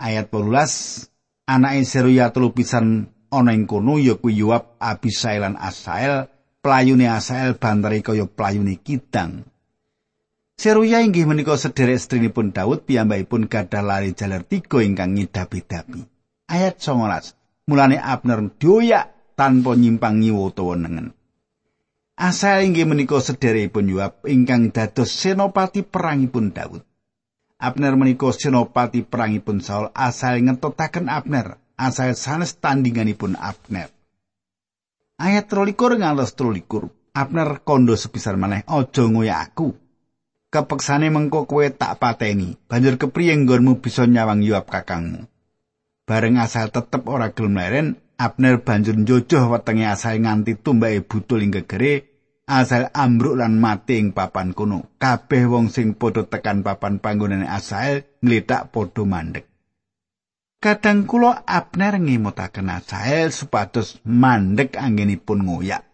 Ayat 0.00 0.32
12 0.32 1.10
Anake 1.48 1.84
Seruya 1.84 2.32
telu 2.32 2.52
pisan 2.56 3.08
ana 3.28 3.52
ing 3.56 3.64
kono 3.64 3.96
ya 3.96 4.16
kuwi 4.16 4.40
Yoab, 4.40 4.76
Abisail 4.80 5.44
lan 5.44 5.56
Asael, 5.56 6.28
playune 6.60 7.08
Asael 7.08 7.56
bantari 7.56 8.04
kaya 8.04 8.28
playune 8.28 8.76
kidang. 8.80 9.48
Seruya 10.58 11.06
inggih 11.06 11.22
menika 11.22 11.54
sederek 11.54 12.02
strinipun 12.02 12.50
Daud 12.50 12.82
piyambakipun 12.82 13.46
gadah 13.46 13.78
lari 13.78 14.10
jaler 14.10 14.42
tiga 14.42 14.82
ingkang 14.82 15.14
ngidapi-dapi. 15.14 16.02
Ayat 16.50 16.82
19. 16.82 17.70
Mulane 17.70 17.94
Abner 17.94 18.42
dioyak 18.58 19.38
tanpa 19.38 19.78
nyimpang 19.78 20.18
nyiwa 20.18 20.50
utawa 20.50 20.74
nengen. 20.74 21.14
Asal 22.18 22.66
inggih 22.66 22.90
menika 22.90 23.22
sederekipun 23.22 23.86
Yoab 23.86 24.26
ingkang 24.26 24.74
dados 24.74 25.14
senopati 25.14 25.86
perangipun 25.86 26.50
Daud. 26.50 26.82
Abner 27.62 27.94
menika 27.94 28.34
senopati 28.34 29.06
perangipun 29.06 29.62
Saul 29.62 29.94
asal 29.94 30.42
ngetotaken 30.42 31.06
Abner, 31.06 31.54
asal 31.78 32.18
sanes 32.18 32.58
tandinganipun 32.58 33.38
Abner. 33.38 33.94
Ayat 35.22 35.46
23 35.46 36.02
ngantos 36.02 36.34
23. 36.34 37.14
Abner 37.14 37.62
kondo 37.62 37.94
sepisar 37.94 38.34
maneh 38.34 38.66
aja 38.66 39.06
ngoyak 39.06 39.54
aku. 39.54 39.86
Kepeksane 40.48 41.12
mengko 41.12 41.44
kowe 41.44 41.66
tak 41.68 42.00
pateni. 42.00 42.56
Banjur 42.68 42.96
kepriye 42.96 43.36
nggonmu 43.36 43.80
bisa 43.84 44.08
nyawang 44.08 44.44
Yoab 44.44 44.68
kakangmu. 44.68 45.28
Bareng 46.08 46.40
asal 46.40 46.72
tetep 46.72 47.04
ora 47.04 47.36
gelem 47.36 47.60
leren 47.60 47.88
Abner 48.18 48.66
banjur 48.66 48.98
njojoh 48.98 49.46
wetenge 49.46 49.86
asal 49.86 50.18
nganti 50.18 50.58
tumbake 50.58 51.06
butul 51.06 51.38
ing 51.38 51.54
gegere 51.54 52.18
asal 52.50 52.90
ambruk 52.90 53.38
lan 53.38 53.62
mati 53.62 53.94
ing 54.02 54.10
papan 54.10 54.58
kuno 54.58 54.98
kabeh 54.98 55.46
wong 55.46 55.70
sing 55.70 55.94
padha 55.94 56.26
tekan 56.26 56.66
papan 56.66 56.98
panggonane 56.98 57.46
asal 57.46 58.02
ngletak 58.18 58.74
padha 58.74 59.06
mandek. 59.06 59.46
Kadang 60.58 61.06
kula 61.06 61.46
Abner 61.46 62.02
ngimutaken 62.02 62.74
asal 62.74 63.30
supados 63.30 64.02
mandek 64.02 64.74
anggenipun 64.74 65.46
ngoyak 65.46 65.87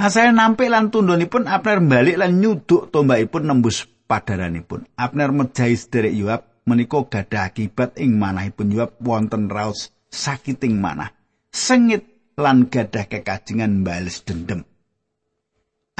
Asal 0.00 0.32
nampik 0.32 0.72
lan 0.72 0.88
tundhonipun 0.88 1.44
Abner 1.44 1.84
balik 1.84 2.16
lan 2.16 2.40
nyuduk 2.40 2.88
tombakipun 2.88 3.44
nembus 3.44 3.84
padaranipun. 4.08 4.88
Abner 4.96 5.28
mejahi 5.28 5.76
sederek 5.76 6.16
Yoab 6.16 6.64
menika 6.64 7.04
gadah 7.04 7.52
akibat 7.52 8.00
ing 8.00 8.16
manahipun 8.16 8.72
Yoab 8.72 8.96
wonten 9.04 9.52
raos 9.52 9.92
sakiting 10.08 10.80
manah. 10.80 11.12
Sengit 11.52 12.32
lan 12.40 12.72
gadah 12.72 13.12
kekajengan 13.12 13.84
bales 13.84 14.24
dendem. 14.24 14.64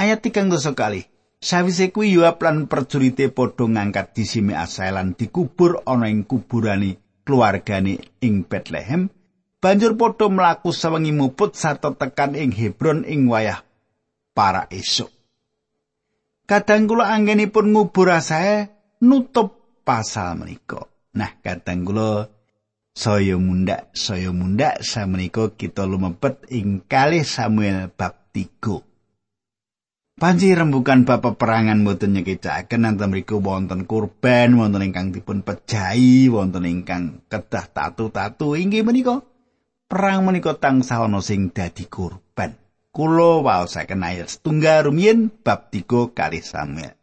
Ayat 0.00 0.25
3 0.25 0.49
kali. 0.73 1.04
Sawise 1.37 1.92
kuwi 1.92 2.16
Yoab 2.16 2.40
lan 2.40 2.73
perjurite 2.73 3.28
padha 3.28 3.69
ngangkat 3.69 4.16
disime 4.16 4.57
Asael 4.57 4.97
lan 4.97 5.12
dikubur 5.12 5.85
ana 5.85 6.09
ing 6.09 6.25
kuburani 6.25 6.97
keluargane 7.28 8.00
ing 8.25 8.49
Bethlehem. 8.49 9.12
Banjur 9.61 9.92
padha 10.00 10.33
mlaku 10.33 10.73
sawengi 10.73 11.12
muput 11.12 11.52
sarta 11.52 11.92
tekan 11.92 12.33
ing 12.33 12.49
Hebron 12.57 13.04
ing 13.04 13.28
wayah 13.28 13.61
para 14.41 14.65
esuk. 14.73 15.13
Kadang 16.49 16.89
kula 16.89 17.13
anggenipun 17.13 17.77
ngubur 17.77 18.09
asae 18.17 18.73
nutup 19.05 19.77
pasal 19.85 20.41
menika. 20.41 20.89
Nah, 21.13 21.37
kadang 21.45 21.85
kula 21.85 22.25
saya 22.97 23.37
mundak 23.37 23.93
saya 23.93 24.33
mundak 24.33 24.81
samenika 24.81 25.53
kita 25.53 25.85
lumebet 25.85 26.41
ing 26.49 26.89
kalih 26.89 27.21
Samuel 27.21 27.93
bab 27.93 28.33
3 28.33 30.19
Panji 30.21 30.53
rembukan 30.53 31.09
bab 31.09 31.25
peperangan 31.25 31.81
mboten 31.81 32.13
nyekicaken 32.19 32.85
nanten 32.85 33.09
mriku 33.09 33.41
wonten 33.41 33.89
kurban 33.89 34.53
wonten 34.59 34.85
ingkang 34.85 35.17
dipun 35.17 35.41
pejahi 35.47 36.29
wonten 36.29 36.69
ingkang 36.69 37.25
kedah 37.31 37.73
tatu-tatu 37.73 38.59
inggih 38.59 38.85
menika 38.85 39.25
perang 39.89 40.29
menika 40.29 40.53
tansah 40.61 41.09
ana 41.09 41.25
sing 41.25 41.55
dadi 41.57 41.89
kurban 41.89 42.60
kula 42.91 43.43
waosaken 43.47 44.03
ayat 44.03 44.29
setunggal 44.31 44.91
rumiyin 44.91 45.31
bab 45.43 45.71
3 45.71 45.87
kali 46.15 46.43
Samuel 46.43 47.01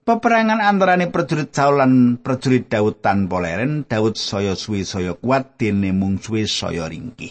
Peperangan 0.00 0.64
antarane 0.64 1.12
prajurit 1.12 1.52
Saul 1.52 1.78
lan 1.78 1.92
prajurit 2.18 2.66
Daud 2.66 3.04
tanpa 3.04 3.38
leren, 3.38 3.84
Daud 3.84 4.16
saya 4.16 4.56
suwi 4.56 4.82
saya 4.82 5.12
kuat 5.14 5.60
dene 5.60 5.92
mung 5.92 6.16
suwi 6.16 6.48
saya 6.48 6.88
ringkih. 6.88 7.30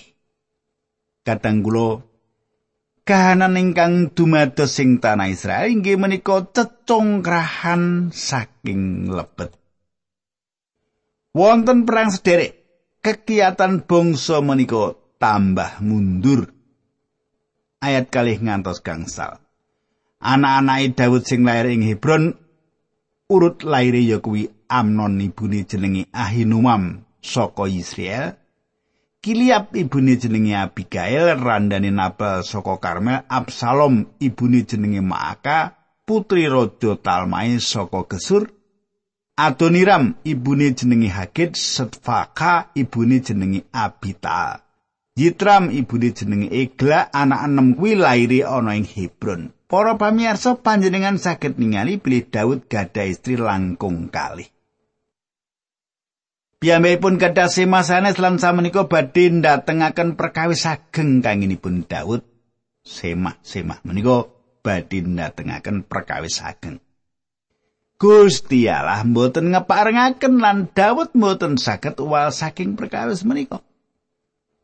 Kadang 1.25 1.59
kula 1.59 1.99
kahanan 3.03 3.57
ingkang 3.57 4.13
dumados 4.13 4.77
sing 4.77 5.01
tanah 5.01 5.33
Israel 5.33 5.67
inggih 5.67 5.97
menika 5.97 6.45
cecongkrahan 6.45 8.13
saking 8.13 9.11
lebet. 9.11 9.49
Wonten 11.33 11.89
perang 11.89 12.13
sederek, 12.13 12.53
kegiatan 13.01 13.81
bangsa 13.81 14.45
menika 14.45 14.93
tambah 15.17 15.81
mundur. 15.81 16.58
Ayat 17.79 18.11
kalih 18.11 18.39
ngantos 18.43 18.83
gangsal. 18.83 19.39
Anak-anak 20.19 20.99
Daud 20.99 21.23
sing 21.23 21.47
lair 21.47 21.71
ing 21.71 21.79
Hebron 21.87 22.35
urut 23.31 23.63
laire 23.63 24.03
ya 24.03 24.19
kuwi 24.19 24.51
Amnon 24.67 25.15
ibune 25.23 25.63
jenenge 25.63 26.11
Ahinumam 26.11 27.07
saka 27.23 27.71
Israel 27.71 28.35
Kiliab 29.19 29.75
ibune 29.75 30.15
jenenge 30.15 30.55
Abigail, 30.55 31.35
randane 31.35 31.91
Nabal 31.91 32.43
saka 32.43 32.79
Karmel, 32.79 33.27
Absalom 33.27 34.15
ibune 34.19 34.63
jenenge 34.63 35.03
Maaka, 35.03 35.75
putri 36.07 36.47
raja 36.47 36.95
Talmai 36.95 37.59
saka 37.59 38.07
Gesur, 38.07 38.47
Adoniram 39.35 40.15
ibune 40.23 40.71
jenenge 40.71 41.11
Hagit, 41.11 41.55
Setfaka 41.59 42.71
ibune 42.75 43.19
jenenge 43.19 43.63
Abita. 43.75 44.68
Yitram 45.19 45.67
ibune 45.67 46.15
jenenge 46.15 46.47
Egla, 46.47 47.11
anak 47.11 47.43
enem 47.51 47.75
kuwi 47.75 47.99
lairi 47.99 48.39
ana 48.39 48.79
ing 48.79 48.87
Hebron. 48.87 49.51
Para 49.67 49.99
pamirsa 49.99 50.55
panjenengan 50.63 51.19
saged 51.19 51.59
ningali 51.59 51.99
bilih 51.99 52.31
Daud 52.31 52.71
gadah 52.71 53.03
istri 53.03 53.35
langkung 53.35 54.07
kalih. 54.07 54.47
Piyambakipun 56.63 57.19
gadah 57.19 57.51
Sema 57.51 57.83
sanes 57.83 58.15
lan 58.15 58.39
samenika 58.39 58.87
badhe 58.87 59.27
ndatengaken 59.31 60.15
perkawis 60.15 60.63
ageng 60.67 61.19
kanginipun 61.19 61.83
Daud. 61.83 62.23
Sema, 62.83 63.35
Sema 63.43 63.79
menika 63.83 64.27
badhe 64.63 65.03
ndatengaken 65.03 65.83
perkawis 65.83 66.39
ageng. 66.43 66.79
Gusti 67.99 68.71
Allah 68.71 69.03
mboten 69.03 69.51
ngeparengaken 69.51 70.39
lan 70.39 70.71
Daud 70.71 71.11
mboten 71.11 71.59
saged 71.59 71.99
uwal 71.99 72.31
saking 72.31 72.79
perkawis 72.79 73.27
menika. 73.27 73.59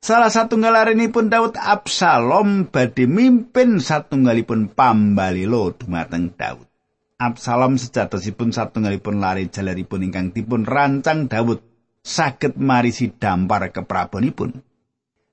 Salah 0.06 0.30
satunggalaripun 0.30 1.34
Daud 1.34 1.58
Absalom 1.58 2.70
badhe 2.70 3.10
mimpin 3.10 3.82
satunggalipun 3.82 4.70
pambalilo 4.70 5.74
dumateng 5.74 6.30
Daud. 6.38 6.70
Absalom 7.18 7.82
sejatosipun 7.82 8.54
satunggalipun 8.54 9.18
lari 9.18 9.50
jalaripun 9.50 10.06
ingkang 10.06 10.30
dipun 10.30 10.62
rancang 10.62 11.26
Daud 11.26 11.58
saged 12.06 12.54
marisi 12.54 13.18
dampar 13.18 13.74
keprabonipun. 13.74 14.54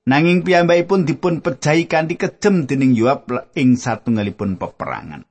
Nanging 0.09 0.41
piyambakipun 0.41 1.05
dipun 1.05 1.45
pejahi 1.45 1.85
kanthi 1.85 2.17
kejem 2.17 2.65
dening 2.65 2.97
Yoab 2.97 3.29
ing 3.53 3.77
satunggalipun 3.77 4.57
peperangan. 4.57 5.21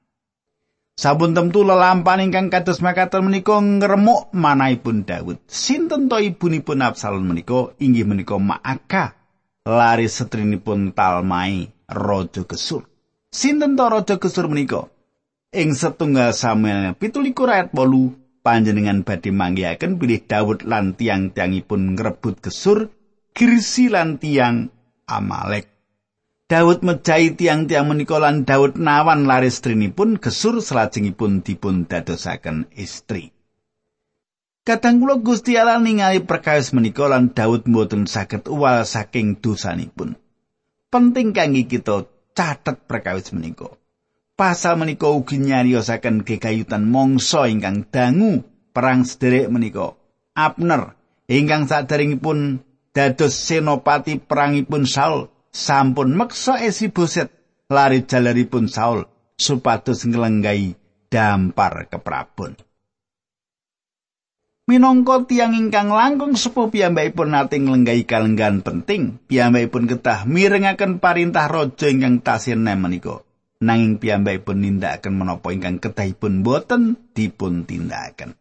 Sabun 0.94 1.35
temtu 1.35 1.66
lelampahan 1.66 2.31
ingkang 2.31 2.46
kados 2.46 2.78
makaten 2.78 3.26
menika 3.26 3.59
ngremuk 3.59 4.31
manahipun 4.38 5.02
Daud. 5.02 5.42
Sinten 5.50 6.07
to 6.07 6.22
ibunipun 6.22 6.78
Absalom 6.78 7.26
menika? 7.26 7.74
Inggih 7.83 8.07
menika 8.07 8.38
Maaka, 8.38 9.21
lari 9.62 10.11
setrinipun 10.11 10.90
Talmai, 10.90 11.70
Raja 11.87 12.42
Gesur. 12.42 12.83
Sinten 13.31 13.79
to 13.79 13.87
Raja 13.87 14.18
Gesur 14.18 14.51
menika? 14.51 14.90
Ing 15.55 15.77
setunggal 15.77 16.35
Samuel 16.35 16.96
17 16.98 17.31
ayat 17.46 17.70
8 17.70 18.42
panjenengan 18.42 19.07
badhe 19.07 19.31
manggihaken 19.31 20.01
bilih 20.01 20.25
Daud 20.27 20.66
lan 20.66 20.98
tiang-tiangipun 20.98 21.94
ngrebut 21.94 22.40
gesur 22.42 22.90
Girsi 23.33 23.88
lan 23.88 24.18
tiang 24.20 24.68
Amalek. 25.09 25.70
Daud 26.48 26.85
mejahi 26.85 27.33
tiang-tiang 27.33 27.88
menika 27.88 28.20
lan 28.20 28.44
Daud 28.44 28.77
nawan 28.77 29.25
laris 29.25 29.64
trinipun 29.64 30.20
gesur 30.20 30.61
salajengipun 30.61 31.40
dipun 31.40 31.88
dadosaken 31.88 32.68
istri. 32.77 33.33
Kadang 34.62 35.03
kula 35.03 35.18
Gusti 35.18 35.59
Allah 35.59 35.83
ningali 35.83 36.22
perkawis 36.22 36.70
menika 36.70 37.11
lan 37.11 37.35
Daud 37.35 37.66
mboten 37.66 38.07
saged 38.07 38.46
uwal 38.46 38.87
saking 38.87 39.42
dosanipun. 39.42 40.14
Penting 40.87 41.35
kangge 41.35 41.66
kita 41.66 42.07
catet 42.31 42.87
perkawis 42.87 43.35
menika. 43.35 43.75
pasal 44.42 44.81
menika 44.81 45.07
ugi 45.07 45.38
nyariosaken 45.38 46.27
kekayutan 46.27 46.88
mangsa 46.88 47.46
ingkang 47.46 47.87
dangu 47.87 48.42
perang 48.75 49.07
sederek 49.07 49.46
menika. 49.53 49.94
Abner 50.33 50.96
ingkang 51.31 51.68
saderengipun 51.68 52.64
dados 52.90 53.38
senopati 53.38 54.18
perangipun 54.18 54.88
Saul 54.88 55.31
sampun 55.53 56.16
meksa 56.16 56.59
esi 56.64 56.88
boset 56.88 57.31
lari 57.68 58.03
jalaripun 58.03 58.66
Saul 58.66 59.05
supados 59.37 60.03
ngelenggai 60.09 60.75
dampar 61.12 61.87
keprabon. 61.87 62.57
Minangka 64.72 65.28
tiang 65.28 65.52
ingkang 65.52 65.92
langkung 65.92 66.32
sepuh 66.32 66.72
piyambakipun 66.72 67.37
nate 67.37 67.61
nglenggahi 67.61 68.08
kalenggan 68.08 68.64
penting, 68.64 69.20
piyambakipun 69.28 69.85
ketah 69.85 70.24
mirengaken 70.24 70.96
parintah 70.96 71.44
raja 71.44 71.92
ingkang 71.92 72.24
tasih 72.24 72.56
menika. 72.56 73.20
nanging 73.62 74.02
piyambakipun 74.02 74.64
nindakaken 74.64 75.12
menapa 75.12 75.52
ingkang 75.54 75.78
kedahipun 75.78 76.42
boten 76.42 76.96
dipun 77.14 77.68
tindakaken. 77.68 78.35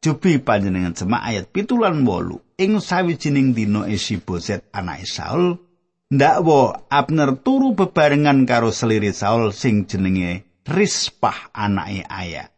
Jubi 0.00 0.40
panjenengan 0.40 0.96
semak 0.96 1.26
ayat 1.28 1.52
pitulan 1.52 2.06
wolu 2.08 2.40
ing 2.56 2.80
sawijining 2.80 3.52
dina 3.52 3.84
isi 3.84 4.16
boset 4.16 4.70
anak 4.72 5.04
Saul 5.04 5.60
ndakwa 6.08 6.88
Abner 6.88 7.36
turu 7.42 7.76
bebarengan 7.76 8.48
karo 8.48 8.72
seliri 8.72 9.12
Saul 9.12 9.52
sing 9.52 9.84
jenenge 9.84 10.48
Rispah 10.64 11.52
anake 11.52 12.06
Aya. 12.06 12.48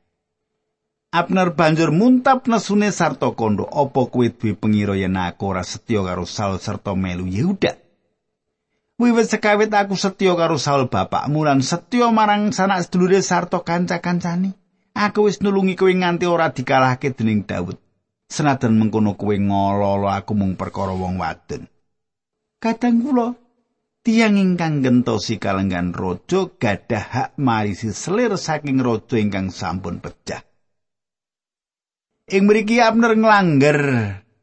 Abner 1.13 1.53
banjur 1.53 1.93
muntap 1.93 2.49
nesune 2.49 2.89
sarta 2.89 3.29
kondo 3.37 3.69
apa 3.69 4.09
kuwi 4.09 4.33
duwe 4.33 4.57
pengira 4.57 4.97
yen 4.97 5.21
aku 5.21 5.53
ora 5.53 5.61
setya 5.61 6.01
karo 6.01 6.25
Saul 6.25 6.57
serta 6.57 6.97
melu 6.97 7.29
Yehuda. 7.29 7.77
Wiwit 8.97 9.29
sekawit 9.29 9.69
aku 9.69 9.93
setya 9.93 10.33
karo 10.33 10.57
Saul 10.57 10.89
bapakmu 10.89 11.45
lan 11.45 11.61
setya 11.61 12.09
marang 12.09 12.57
sanak 12.57 12.89
sedulure 12.89 13.21
sarta 13.21 13.61
kanca-kancane. 13.61 14.57
Aku 14.97 15.29
wis 15.29 15.45
nulungi 15.45 15.77
kowe 15.77 15.93
nganti 15.93 16.25
ora 16.25 16.49
dikalahke 16.49 17.13
dening 17.13 17.45
Daud. 17.45 17.77
Senajan 18.33 18.73
mengkono 18.81 19.13
kowe 19.13 19.37
ngololo 19.37 20.09
aku 20.09 20.33
mung 20.33 20.57
perkara 20.57 20.97
wong 20.97 21.21
wadon. 21.21 21.69
Kadang 22.57 23.05
kula 23.05 23.37
tiang 24.01 24.41
ingkang 24.41 24.81
gentosi 24.81 25.37
kalenggan 25.37 25.93
raja 25.93 26.49
gadah 26.57 27.05
hak 27.05 27.31
marisi 27.37 27.93
selir 27.93 28.33
saking 28.41 28.81
raja 28.81 29.21
ingkang 29.21 29.53
sampun 29.53 30.01
pecah. 30.01 30.41
Ing 32.33 32.49
mriki 32.49 32.81
Abner 32.81 33.13
nglanggar 33.13 33.81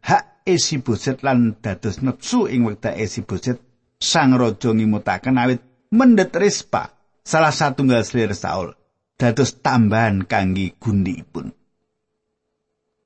hak 0.06 0.46
esi 0.46 0.78
boset 0.78 1.26
lan 1.26 1.58
dados 1.58 2.06
nepsu 2.06 2.46
ing 2.46 2.62
wekdal 2.62 2.94
esi 2.94 3.26
boset 3.26 3.58
sang 3.98 4.38
raja 4.38 4.70
ngimutaken 4.70 5.42
awit 5.42 5.90
mendhet 5.90 6.30
Rispa 6.38 6.94
salah 7.26 7.50
satunggal 7.50 8.06
selir 8.06 8.38
Saul 8.38 8.78
dados 9.18 9.58
tambahan 9.66 10.30
kangge 10.30 10.78
gundipun. 10.78 11.50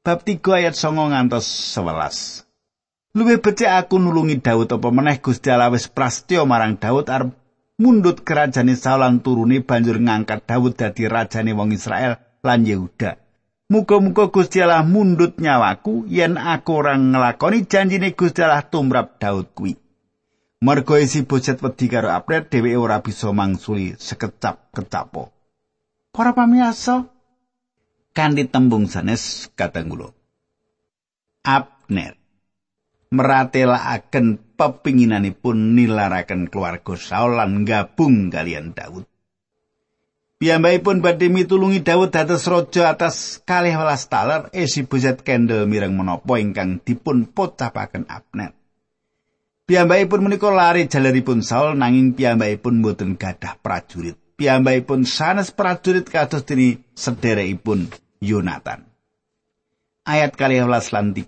Bab 0.04 0.28
3 0.28 0.44
ayat 0.52 0.76
9 0.76 1.16
ngantos 1.16 1.48
11. 1.80 3.16
Luwih 3.16 3.40
becik 3.40 3.72
aku 3.72 4.04
nulungi 4.04 4.44
Daud 4.44 4.68
apa 4.68 4.92
meneh 4.92 5.24
Gusti 5.24 5.48
Allah 5.48 5.72
wis 5.72 5.88
prastya 5.88 6.44
marang 6.44 6.76
Daud 6.76 7.08
arep 7.08 7.32
mundut 7.80 8.28
kerajane 8.28 8.76
Saul 8.76 9.00
lan 9.00 9.24
turune 9.24 9.64
banjur 9.64 9.96
ngangkat 9.96 10.44
Daud 10.44 10.76
dadi 10.76 11.08
rajane 11.08 11.56
wong 11.56 11.72
Israel 11.72 12.20
lan 12.44 12.68
Yehuda. 12.68 13.23
Muga-muga 13.72 14.28
Gusti 14.28 14.60
Allah 14.60 14.84
mundut 14.84 15.40
nyawaku 15.40 16.04
yen 16.12 16.36
aku 16.36 16.84
ora 16.84 17.00
nglakoni 17.00 17.64
janjine 17.64 18.12
Gusti 18.12 18.44
Allah 18.44 18.68
tumrap 18.68 19.20
Daud 19.20 19.56
kuwi. 19.56 19.80
Marga 20.64 20.96
isi 21.00 21.28
bocet 21.28 21.60
wedi 21.60 21.92
karo 21.92 22.08
Abner 22.12 22.48
dheweke 22.48 22.80
ora 22.80 23.04
bisa 23.04 23.32
mangsuli 23.36 23.96
sekecap 24.00 24.72
kecapo. 24.72 25.32
Para 26.12 26.32
pamirsa 26.32 27.08
kanthi 28.16 28.48
tembung 28.48 28.88
sanes 28.88 29.52
katanggulo. 29.56 30.16
Abner 31.44 32.16
meratelaken 33.14 34.58
pepinginanipun 34.58 35.78
nilaraken 35.78 36.50
keluarga 36.50 36.98
Saul 36.98 37.38
lan 37.38 37.62
gabung 37.62 38.34
kalian 38.34 38.74
Daud. 38.74 39.06
Piyambakipun 40.44 41.00
badhe 41.00 41.32
mitulungi 41.32 41.80
Daud 41.88 42.12
dados 42.12 42.44
raja 42.52 42.92
atas 42.92 43.40
kalih 43.48 43.80
welas 43.80 44.12
taler 44.12 44.52
Esiboset 44.52 45.24
Kendel 45.24 45.64
mireng 45.72 45.96
menapa 45.96 46.36
ingkang 46.36 46.84
dipun 46.84 47.32
pocapaken 47.32 48.04
Abner. 48.12 48.52
Piyambakipun 49.64 50.28
menika 50.28 50.52
lari 50.52 50.92
jaleripun 50.92 51.40
Saul 51.48 51.80
nanging 51.80 52.12
piyambakipun 52.12 52.84
boten 52.84 53.16
gadah 53.16 53.56
prajurit. 53.64 54.20
Piyambakipun 54.36 55.08
sanes 55.08 55.56
prajurit 55.56 56.12
kados 56.12 56.44
dene 56.44 56.92
sederekipun 56.92 57.88
Yonatan. 58.20 58.84
Ayat 60.04 60.36
12 60.36 60.68
lan 60.92 61.16
13. 61.16 61.24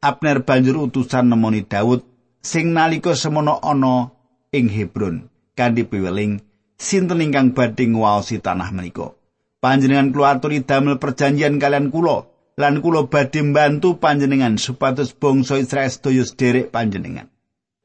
Abner 0.00 0.48
banjur 0.48 0.80
utusan 0.80 1.28
nemoni 1.28 1.60
Daud 1.68 2.08
sing 2.40 2.72
nalika 2.72 3.12
semono 3.12 3.60
ana 3.60 4.16
ing 4.48 4.72
Hebron 4.72 5.28
kanthi 5.52 5.84
piweling 5.84 6.45
sinten 6.76 7.24
ingkang 7.24 7.56
badhe 7.56 7.88
ngwaosi 7.88 8.40
tanah 8.44 8.70
menika. 8.72 9.16
Panjenengan 9.60 10.12
kula 10.12 10.36
aturi 10.36 10.62
damel 10.62 11.00
perjanjian 11.00 11.56
kalian 11.56 11.88
kula 11.88 12.28
lan 12.56 12.80
kula 12.84 13.08
badhe 13.08 13.40
mbantu 13.42 14.00
panjenengan 14.00 14.60
supados 14.60 15.16
bangsa 15.16 15.60
Israel 15.60 15.92
sedaya 15.92 16.24
sederek 16.24 16.72
panjenengan. 16.72 17.28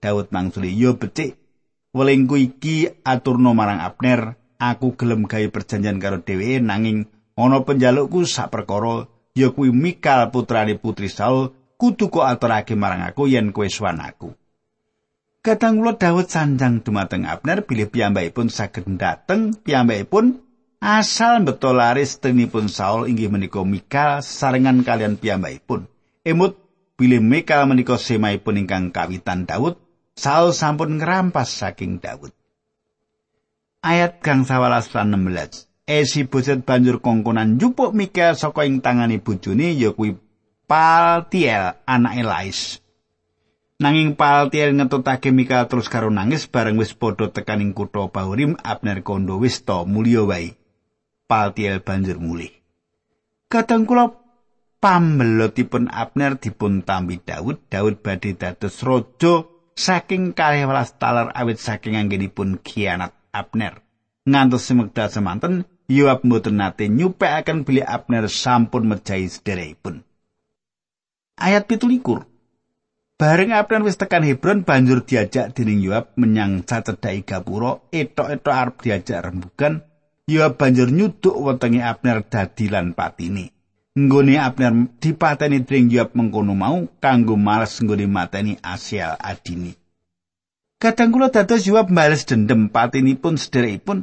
Daud 0.01 0.33
mangsuli, 0.33 0.73
"Yo 0.75 0.97
becik, 0.97 1.37
welingku 1.93 2.35
iki 2.39 2.89
aturno 3.05 3.53
marang 3.53 3.83
Abner, 3.83 4.35
aku 4.57 4.97
gelem 4.97 5.29
gawe 5.29 5.47
perjanjian 5.51 6.01
karo 6.01 6.21
dheweke 6.21 6.61
nanging 6.61 7.05
ana 7.37 7.61
penjalukku 7.61 8.25
sak 8.25 8.49
perkara 8.49 9.05
ya 9.37 9.53
kuwi 9.53 9.69
Mikal 9.71 10.29
putrane 10.33 10.75
putri 10.77 11.07
Saul 11.07 11.53
kok 11.81 12.21
aturake 12.21 12.77
marang 12.77 13.01
aku 13.05 13.29
yen 13.29 13.53
kowe 13.53 13.65
suwan 13.69 14.01
aku." 14.01 14.40
Kadang 15.41 15.81
kula 15.81 15.97
Daud 15.97 16.29
sanjang 16.29 16.85
dumateng 16.85 17.25
Abner 17.25 17.65
bilih 17.65 17.89
piyambakipun 17.89 18.53
saged 18.53 18.85
dateng 19.01 19.57
piyambakipun 19.57 20.37
Asal 20.81 21.45
betul 21.45 21.77
laris 21.77 22.17
tenipun 22.17 22.65
Saul 22.65 23.05
inggih 23.05 23.29
menika 23.29 23.61
Mikal 23.61 24.25
sarengan 24.25 24.81
kalian 24.81 25.13
piyambakipun. 25.13 25.85
Emut 26.25 26.57
bilih 26.97 27.21
Mikal 27.21 27.69
menika 27.69 28.01
semaipun 28.01 28.57
ingkang 28.57 28.89
kawitan 28.89 29.45
Daud, 29.45 29.77
Saul 30.17 30.57
sampun 30.57 30.97
ngerampas 30.97 31.53
saking 31.53 32.01
Daud. 32.01 32.33
Ayat 33.85 34.25
kang 34.25 34.41
11 34.41 34.89
lan 34.97 35.13
16. 35.21 35.69
Esi 35.85 36.25
boset 36.25 36.65
banjur 36.65 36.97
kongkonan 36.97 37.61
jupuk 37.61 37.93
Mikal 37.93 38.33
saka 38.33 38.65
ing 38.65 38.81
tangane 38.81 39.21
bojone 39.21 39.77
ya 39.77 39.93
kuwi 39.93 40.17
Paltiel 40.65 41.77
anak 41.85 42.25
Elais. 42.25 42.80
Nanging 43.81 44.13
Paltiel 44.13 44.77
ngetutake 44.77 45.33
Mikal 45.33 45.65
terus 45.65 45.89
karo 45.89 46.13
nangis 46.13 46.45
bareng 46.45 46.77
wis 46.77 46.93
padha 46.93 47.33
tekaning 47.33 47.73
kutha 47.73 48.05
Bahurim 48.13 48.53
Abner 48.61 49.01
kondo 49.01 49.41
wis 49.41 49.65
to 49.65 49.89
mulya 49.89 50.21
wae. 50.21 50.53
Paltiel 51.25 51.81
banjur 51.81 52.21
mulih. 52.21 52.53
Kadang 53.49 53.89
kula 53.89 54.13
pambelotipun 54.77 55.89
Abner 55.89 56.37
dipun 56.37 56.85
tambi 56.85 57.25
Daud, 57.25 57.57
Daud 57.73 58.05
badhe 58.05 58.37
dados 58.37 58.85
raja 58.85 59.49
saking 59.73 60.37
kalih 60.37 60.69
welas 60.69 60.93
taler 61.01 61.33
awit 61.33 61.57
saking 61.57 61.97
anggenipun 61.97 62.61
kianat 62.61 63.17
Abner. 63.33 63.81
Ngantos 64.29 64.61
semekdal 64.61 65.09
semanten, 65.09 65.65
Yoab 65.89 66.21
mboten 66.21 66.61
nate 66.61 66.85
nyupekaken 66.85 67.65
bilih 67.65 67.83
Abner 67.83 68.29
sampun 68.29 68.85
mejahi 68.85 69.25
sederekipun. 69.25 70.05
Ayat 71.41 71.65
pitulikur. 71.65 72.30
Bareng 73.21 73.53
Abner 73.53 73.85
wis 73.85 74.01
tekan 74.01 74.25
Hebron 74.25 74.65
banjur 74.65 75.05
diajak 75.05 75.53
dening 75.53 75.77
Yoab 75.85 76.17
menyang 76.17 76.65
cacedhaki 76.65 77.21
gapura, 77.21 77.77
etok-etok 77.93 78.49
arep 78.49 78.75
diajak 78.81 79.29
rembugan, 79.29 79.85
ya 80.25 80.49
banjur 80.49 80.89
nyuduk 80.89 81.37
wetenge 81.37 81.85
Abner 81.85 82.25
dadi 82.25 82.65
lan 82.65 82.97
patine. 82.97 83.53
Nggone 83.93 84.41
Abner 84.41 84.73
dipateni 84.97 85.61
dening 85.61 85.93
Yoab 85.93 86.17
mengkono 86.17 86.57
mau 86.57 86.81
kanggo 86.97 87.37
males 87.37 87.77
nggone 87.77 88.09
mateni 88.09 88.57
Asial 88.57 89.13
adini. 89.21 89.77
Kadang 90.81 91.13
kula 91.13 91.29
dados 91.29 91.69
Yoab 91.69 91.93
bales 91.93 92.25
dendem 92.25 92.73
patinipun 92.73 93.37
sederekipun 93.37 94.01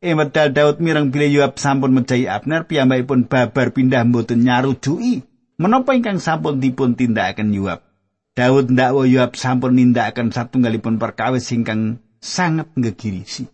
Emedal 0.00 0.56
Daud 0.56 0.80
mireng 0.80 1.12
bilih 1.12 1.44
Yoab 1.44 1.60
sampun 1.60 1.92
mejahi 1.92 2.32
Abner 2.32 2.64
piyambakipun 2.64 3.28
babar 3.28 3.76
pindah 3.76 4.08
mboten 4.08 4.40
nyarujuki 4.40 5.20
menapa 5.60 5.92
ingkang 5.92 6.16
sampun 6.16 6.64
dipun 6.64 6.96
tindakaken 6.96 7.52
Yoab. 7.52 7.84
Daud 8.34 8.74
ndakwa 8.74 9.06
Yoab 9.06 9.38
sampun 9.38 9.78
nindakaken 9.78 10.34
satunggalipun 10.34 10.98
perkawis 10.98 11.54
ingkang 11.54 12.02
sangat 12.18 12.66
ngegirisi. 12.74 13.46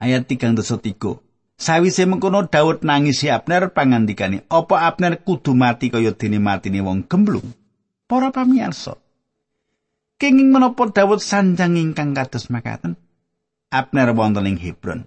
ayat 0.00 0.26
3 0.26 0.58
Sawise 1.60 2.08
mengkono 2.08 2.48
Daud 2.48 2.88
nangisi 2.88 3.28
Abner 3.28 3.76
pangandikane, 3.76 4.48
"Apa 4.48 4.88
Abner 4.88 5.20
kudu 5.20 5.52
mati 5.52 5.92
kaya 5.92 6.16
dene 6.16 6.40
matine 6.40 6.80
wong 6.80 7.04
gemblung?" 7.04 7.52
Para 8.08 8.32
pamirsa. 8.32 8.96
Kenging 10.16 10.50
menapa 10.50 10.88
Daud 10.88 11.20
sanjang 11.20 11.76
ingkang 11.76 12.16
kados 12.16 12.48
makaten? 12.48 12.96
Abner 13.68 14.16
wonten 14.16 14.48
ing 14.48 14.56
Hebron. 14.56 15.04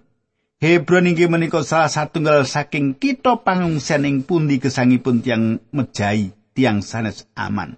Hebron 0.62 1.10
inggih 1.10 1.26
menika 1.26 1.66
salah 1.66 1.90
satunggal 1.90 2.46
saking 2.46 2.96
kita 3.02 3.42
pangungsian 3.42 4.06
ing 4.06 4.22
pundi 4.22 4.62
gesangipun 4.62 5.26
tiang 5.26 5.58
mejai, 5.74 6.32
tiang 6.54 6.80
sanes 6.80 7.26
aman. 7.34 7.76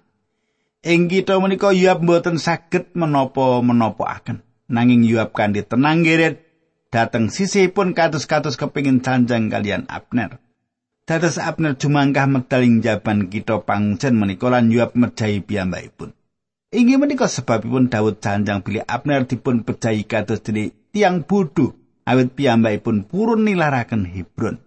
Ing 0.85 1.09
kita 1.11 1.35
menika 1.41 1.73
Yoab 1.73 2.05
mboten 2.05 2.37
saged 2.39 2.93
menapa-menapa 2.93 4.05
aken. 4.07 4.45
Nanging 4.69 5.03
Yoab 5.03 5.33
kanthi 5.33 5.65
tenang 5.65 6.05
geret 6.05 6.47
dateng 6.93 7.27
sisihipun 7.27 7.91
kados-kados 7.91 8.55
kepingin 8.55 9.03
sanjang 9.03 9.51
kalian 9.51 9.89
Abner. 9.91 10.39
Dados 11.07 11.39
Abner 11.39 11.79
jumangkah 11.79 12.27
medaling 12.27 12.83
jaban 12.83 13.31
kita 13.31 13.63
pangjen 13.63 14.19
menika 14.19 14.51
lan 14.51 14.67
yuap 14.67 14.91
mejahi 14.91 15.39
piyambakipun. 15.39 16.11
Inggih 16.67 16.99
menika 16.99 17.31
sebabipun 17.31 17.87
Daud 17.87 18.19
sanjang 18.19 18.59
bilih 18.59 18.83
Abner 18.83 19.23
dipun 19.23 19.63
pejahi 19.63 20.03
kados 20.03 20.43
dene 20.43 20.75
tiang 20.91 21.23
bodho 21.23 21.79
awit 22.03 22.35
piyambakipun 22.35 23.07
purun 23.07 23.47
nilaraken 23.47 24.03
Hebron. 24.03 24.66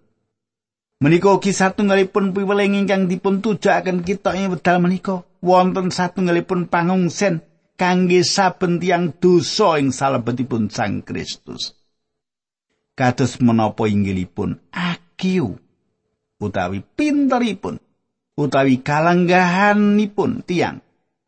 Menika 1.01 1.33
ugi 1.33 1.49
satunggalipun 1.49 2.31
piweling 2.37 2.77
ingkang 2.77 3.09
dipun 3.09 3.41
tujakaken 3.41 4.05
kita 4.05 4.37
ing 4.37 4.53
wedal 4.53 4.77
menika. 4.77 5.25
Wonten 5.41 5.89
satunggalipun 5.89 6.69
pangungsen 6.69 7.41
kangge 7.73 8.21
saben 8.21 8.77
tiang 8.77 9.17
dosa 9.17 9.81
ing 9.81 9.89
salebetipun 9.89 10.69
Sang 10.69 11.01
Kristus. 11.01 11.81
kados 13.01 13.41
menapa 13.41 13.89
inggilipun? 13.89 14.61
Akiu 14.69 15.57
utawi 16.41 16.85
pinteripun 16.85 17.81
utawi 18.37 18.81
kalanggahanipun 18.81 20.45
tiang 20.45 20.81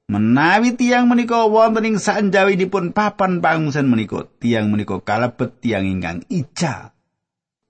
menawi 0.10 0.74
tiang 0.78 1.10
menika 1.10 1.46
wonten 1.50 1.86
ing 1.86 1.98
sanjawinipun 1.98 2.94
papan 2.94 3.42
pangungsen 3.42 3.90
menika 3.90 4.26
tiang 4.38 4.70
menika 4.70 5.02
kalebet 5.02 5.58
tiang 5.62 5.86
ingkang 5.86 6.26
ija 6.30 6.94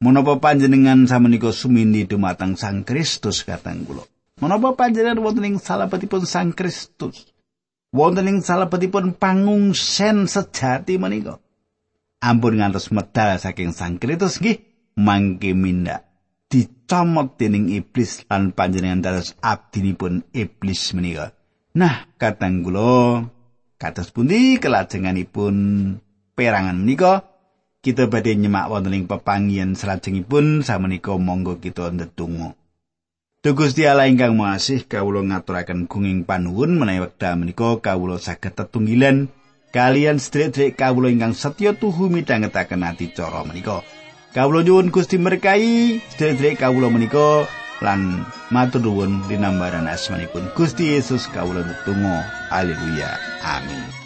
menapa 0.03 0.35
panjenengan 0.43 1.07
samenika 1.07 1.55
sumindi 1.55 2.03
dumateng 2.03 2.59
Sang 2.59 2.83
Kristus 2.83 3.47
katang 3.47 3.87
kula? 3.87 4.03
Menapa 4.43 4.75
panjenengan 4.75 5.23
wonten 5.23 5.47
ing 5.47 5.55
salebetipun 5.63 6.27
Sang 6.27 6.51
Kristus? 6.51 7.31
Wonten 7.95 8.27
ing 8.27 8.43
salebetipun 8.43 9.15
pangungsen 9.15 10.27
sejati 10.27 10.99
menika? 10.99 11.39
Ampun 12.19 12.59
ngantos 12.59 12.91
medal 12.91 13.39
saking 13.39 13.71
Sang 13.71 13.95
Kristus 13.95 14.43
nggih 14.43 14.59
mangke 14.99 15.55
minda 15.55 16.03
dicomot 16.51 17.33
dening 17.39 17.71
iblis 17.73 18.27
lan 18.29 18.53
panjenengan 18.53 19.01
dados 19.01 19.33
abdinipun 19.41 20.21
iblis 20.35 20.93
menika. 20.93 21.33
Nah, 21.73 22.05
katang 22.19 22.61
kula 22.61 23.25
kados 23.81 24.13
pundi 24.13 24.61
kelajenganipun 24.61 25.55
perangan 26.37 26.77
menika 26.77 27.32
kita 27.83 28.07
badhe 28.07 28.39
nyemak 28.39 28.71
wonten 28.71 28.95
ing 28.95 29.05
pepanggihan 29.11 29.75
salajengipun 29.75 30.63
samenika 30.63 31.11
monggo 31.19 31.59
kita 31.59 31.91
ndedonga. 31.91 32.55
Duh 33.43 33.51
Gusti 33.59 33.83
Allah 33.83 34.07
ingkang 34.07 34.39
Maha 34.39 34.55
kawula 34.87 35.19
ngaturaken 35.19 35.91
gunging 35.91 36.23
panuwun 36.23 36.79
menawi 36.79 37.03
wekdal 37.03 37.35
menika 37.35 37.75
kawula 37.83 38.15
saged 38.15 38.55
tetunggilan 38.55 39.27
kalian 39.75 40.15
sedherek 40.15 40.79
kawula 40.79 41.11
ingkang 41.11 41.35
setya 41.35 41.75
tuhu 41.75 42.07
midhangetaken 42.07 42.87
ati 42.87 43.11
cara 43.11 43.43
menika. 43.43 43.83
Kawula 44.31 44.63
nyuwun 44.63 44.95
Gusti 44.95 45.19
berkahi 45.19 45.99
sedherek 46.15 46.63
kawula 46.63 46.87
menika 46.87 47.43
lan 47.83 48.23
matur 48.47 48.79
nuwun 48.79 49.27
dinambaran 49.27 49.91
asmanipun 49.91 50.47
Gusti 50.55 50.95
Yesus 50.95 51.27
kawula 51.27 51.67
tutunggal. 51.67 52.23
Haleluya. 52.47 53.11
Amin. 53.43 54.02